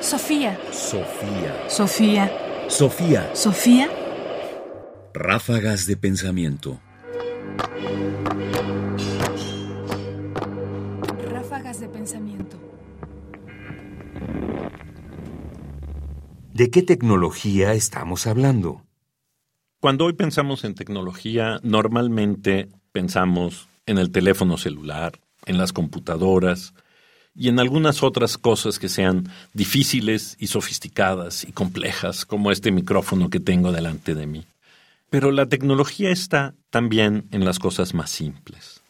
Sofía. 0.00 0.58
Sofía. 0.72 1.68
Sofía. 1.68 2.32
Sofía. 2.68 3.30
Sofía. 3.34 3.90
Ráfagas 5.12 5.86
de 5.86 5.98
pensamiento. 5.98 6.80
Ráfagas 11.30 11.80
de 11.80 11.88
pensamiento. 11.88 12.56
¿De 16.54 16.70
qué 16.70 16.82
tecnología 16.82 17.74
estamos 17.74 18.26
hablando? 18.26 18.82
Cuando 19.80 20.06
hoy 20.06 20.14
pensamos 20.14 20.64
en 20.64 20.74
tecnología, 20.74 21.60
normalmente 21.62 22.70
pensamos 22.92 23.68
en 23.84 23.98
el 23.98 24.10
teléfono 24.10 24.56
celular, 24.56 25.20
en 25.44 25.58
las 25.58 25.74
computadoras 25.74 26.72
y 27.34 27.48
en 27.48 27.58
algunas 27.58 28.02
otras 28.02 28.38
cosas 28.38 28.78
que 28.78 28.88
sean 28.88 29.28
difíciles 29.54 30.36
y 30.38 30.48
sofisticadas 30.48 31.44
y 31.44 31.52
complejas, 31.52 32.24
como 32.26 32.50
este 32.50 32.72
micrófono 32.72 33.30
que 33.30 33.40
tengo 33.40 33.72
delante 33.72 34.14
de 34.14 34.26
mí. 34.26 34.44
Pero 35.10 35.30
la 35.32 35.46
tecnología 35.46 36.10
está 36.10 36.54
también 36.70 37.24
en 37.30 37.44
las 37.44 37.58
cosas 37.58 37.94
más 37.94 38.10
simples. 38.10 38.82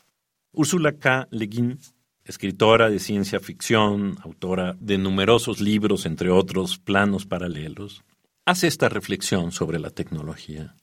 Ursula 0.52 0.92
K. 0.92 1.28
Le 1.30 1.46
Guin, 1.46 1.78
escritora 2.24 2.90
de 2.90 2.98
ciencia 2.98 3.40
ficción, 3.40 4.18
autora 4.22 4.76
de 4.80 4.98
numerosos 4.98 5.60
libros, 5.60 6.06
entre 6.06 6.30
otros 6.30 6.78
planos 6.78 7.26
paralelos, 7.26 8.02
hace 8.44 8.66
esta 8.66 8.88
reflexión 8.88 9.52
sobre 9.52 9.78
la 9.78 9.90
tecnología. 9.90 10.74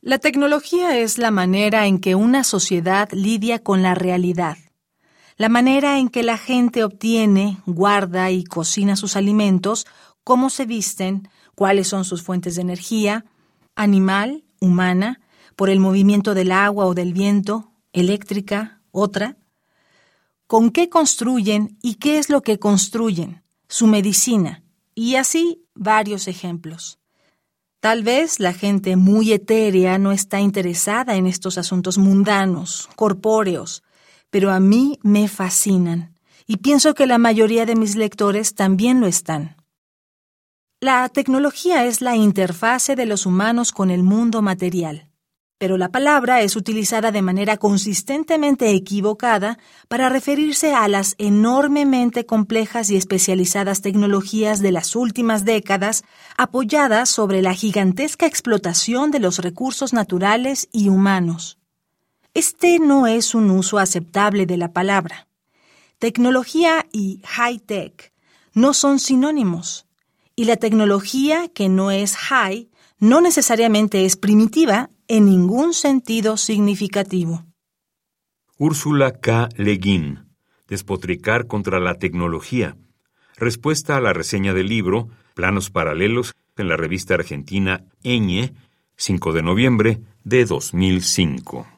La 0.00 0.18
tecnología 0.18 0.98
es 0.98 1.18
la 1.18 1.30
manera 1.30 1.86
en 1.86 1.98
que 1.98 2.14
una 2.14 2.44
sociedad 2.44 3.08
lidia 3.12 3.58
con 3.58 3.82
la 3.82 3.94
realidad, 3.94 4.56
la 5.38 5.48
manera 5.48 5.98
en 5.98 6.08
que 6.08 6.24
la 6.24 6.36
gente 6.36 6.82
obtiene, 6.82 7.62
guarda 7.64 8.30
y 8.32 8.42
cocina 8.42 8.96
sus 8.96 9.14
alimentos, 9.14 9.86
cómo 10.24 10.50
se 10.50 10.66
visten, 10.66 11.28
cuáles 11.54 11.86
son 11.86 12.04
sus 12.04 12.22
fuentes 12.22 12.56
de 12.56 12.62
energía, 12.62 13.24
animal, 13.76 14.44
humana, 14.60 15.20
por 15.54 15.70
el 15.70 15.78
movimiento 15.78 16.34
del 16.34 16.50
agua 16.50 16.86
o 16.86 16.94
del 16.94 17.12
viento, 17.12 17.72
eléctrica, 17.92 18.82
otra, 18.90 19.38
con 20.48 20.70
qué 20.70 20.88
construyen 20.88 21.78
y 21.82 21.94
qué 21.94 22.18
es 22.18 22.30
lo 22.30 22.42
que 22.42 22.58
construyen, 22.58 23.44
su 23.68 23.86
medicina, 23.86 24.64
y 24.94 25.14
así 25.14 25.64
varios 25.74 26.26
ejemplos. 26.26 26.98
Tal 27.78 28.02
vez 28.02 28.40
la 28.40 28.52
gente 28.52 28.96
muy 28.96 29.32
etérea 29.32 29.98
no 29.98 30.10
está 30.10 30.40
interesada 30.40 31.14
en 31.14 31.28
estos 31.28 31.58
asuntos 31.58 31.96
mundanos, 31.96 32.88
corpóreos, 32.96 33.84
pero 34.30 34.50
a 34.50 34.60
mí 34.60 34.98
me 35.02 35.28
fascinan, 35.28 36.14
y 36.46 36.58
pienso 36.58 36.94
que 36.94 37.06
la 37.06 37.18
mayoría 37.18 37.66
de 37.66 37.76
mis 37.76 37.96
lectores 37.96 38.54
también 38.54 39.00
lo 39.00 39.06
están. 39.06 39.56
La 40.80 41.08
tecnología 41.08 41.84
es 41.84 42.00
la 42.00 42.16
interfase 42.16 42.96
de 42.96 43.06
los 43.06 43.26
humanos 43.26 43.72
con 43.72 43.90
el 43.90 44.02
mundo 44.02 44.42
material 44.42 45.08
pero 45.58 45.76
la 45.76 45.90
palabra 45.90 46.40
es 46.40 46.54
utilizada 46.54 47.10
de 47.10 47.20
manera 47.20 47.56
consistentemente 47.56 48.70
equivocada 48.70 49.58
para 49.88 50.08
referirse 50.08 50.72
a 50.72 50.86
las 50.86 51.16
enormemente 51.18 52.24
complejas 52.24 52.90
y 52.90 52.96
especializadas 52.96 53.82
tecnologías 53.82 54.60
de 54.60 54.70
las 54.70 54.94
últimas 54.94 55.44
décadas 55.44 56.04
apoyadas 56.36 57.08
sobre 57.08 57.42
la 57.42 57.54
gigantesca 57.54 58.26
explotación 58.26 59.10
de 59.10 59.18
los 59.18 59.38
recursos 59.40 59.92
naturales 59.92 60.68
y 60.72 60.88
humanos. 60.88 61.57
Este 62.34 62.78
no 62.78 63.06
es 63.06 63.34
un 63.34 63.50
uso 63.50 63.78
aceptable 63.78 64.46
de 64.46 64.56
la 64.56 64.72
palabra. 64.72 65.28
Tecnología 65.98 66.86
y 66.92 67.20
high-tech 67.24 68.12
no 68.54 68.74
son 68.74 68.98
sinónimos, 68.98 69.86
y 70.36 70.44
la 70.44 70.56
tecnología 70.56 71.48
que 71.48 71.68
no 71.68 71.90
es 71.90 72.16
high 72.16 72.68
no 73.00 73.20
necesariamente 73.20 74.04
es 74.04 74.16
primitiva 74.16 74.90
en 75.08 75.24
ningún 75.24 75.74
sentido 75.74 76.36
significativo. 76.36 77.44
Úrsula 78.56 79.12
K. 79.20 79.48
Le 79.56 79.76
Guin, 79.76 80.28
Despotricar 80.68 81.46
contra 81.46 81.80
la 81.80 81.94
tecnología. 81.94 82.76
Respuesta 83.36 83.96
a 83.96 84.00
la 84.00 84.12
reseña 84.12 84.52
del 84.52 84.68
libro 84.68 85.08
Planos 85.34 85.70
Paralelos 85.70 86.34
en 86.56 86.68
la 86.68 86.76
revista 86.76 87.14
argentina 87.14 87.84
Eñe, 88.02 88.52
5 88.96 89.32
de 89.32 89.42
noviembre 89.42 90.00
de 90.24 90.44
2005. 90.44 91.77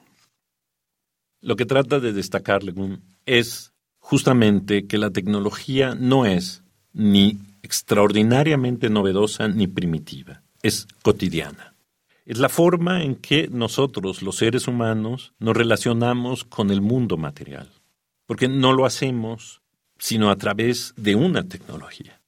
Lo 1.40 1.56
que 1.56 1.66
trata 1.66 2.00
de 2.00 2.12
destacar 2.12 2.62
Le 2.62 2.72
Guin 2.72 3.00
es 3.26 3.72
justamente 3.98 4.86
que 4.86 4.98
la 4.98 5.10
tecnología 5.10 5.94
no 5.94 6.26
es 6.26 6.62
ni 6.92 7.38
extraordinariamente 7.62 8.90
novedosa 8.90 9.48
ni 9.48 9.66
primitiva, 9.66 10.42
es 10.62 10.86
cotidiana. 11.02 11.74
Es 12.26 12.38
la 12.38 12.48
forma 12.48 13.02
en 13.02 13.16
que 13.16 13.48
nosotros, 13.48 14.22
los 14.22 14.36
seres 14.36 14.68
humanos, 14.68 15.32
nos 15.38 15.56
relacionamos 15.56 16.44
con 16.44 16.70
el 16.70 16.80
mundo 16.80 17.16
material. 17.16 17.68
Porque 18.26 18.48
no 18.48 18.72
lo 18.72 18.86
hacemos 18.86 19.60
sino 19.98 20.30
a 20.30 20.36
través 20.36 20.94
de 20.96 21.14
una 21.14 21.46
tecnología. 21.46 22.20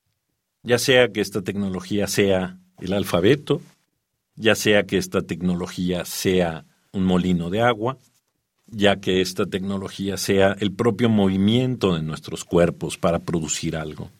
Ya 0.62 0.78
sea 0.78 1.08
que 1.08 1.20
esta 1.20 1.42
tecnología 1.42 2.06
sea 2.06 2.58
el 2.78 2.92
alfabeto, 2.92 3.62
ya 4.36 4.54
sea 4.54 4.84
que 4.84 4.98
esta 4.98 5.22
tecnología 5.22 6.04
sea 6.04 6.66
un 6.92 7.04
molino 7.04 7.48
de 7.48 7.62
agua, 7.62 7.98
ya 8.72 8.96
que 8.96 9.20
esta 9.20 9.46
tecnología 9.46 10.16
sea 10.16 10.56
el 10.58 10.72
propio 10.72 11.08
movimiento 11.08 11.94
de 11.94 12.02
nuestros 12.02 12.44
cuerpos 12.44 12.96
para 12.96 13.20
producir 13.20 13.76
algo. 13.76 14.10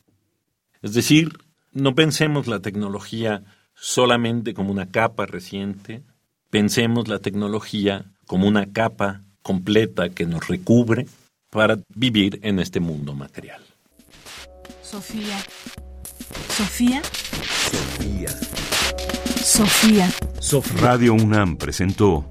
Es 0.83 0.93
decir, 0.93 1.39
no 1.73 1.95
pensemos 1.95 2.47
la 2.47 2.61
tecnología 2.61 3.43
solamente 3.75 4.53
como 4.53 4.71
una 4.71 4.91
capa 4.91 5.27
reciente, 5.27 6.03
pensemos 6.51 7.09
la 7.09 7.19
tecnología 7.19 8.05
como 8.27 8.47
una 8.47 8.73
capa 8.73 9.23
completa 9.43 10.11
que 10.11 10.27
nos 10.27 10.47
recubre 10.47 11.07
para 11.51 11.79
vivir 11.95 12.39
en 12.43 12.59
este 12.61 12.79
mundo 12.79 13.15
material. 13.15 13.63
Sofía. 14.83 15.39
Sofía. 16.49 17.03
Sofía. 19.43 20.13
Sofía. 20.41 20.81
Radio 20.81 21.15
UNAM 21.15 21.57
presentó 21.57 22.31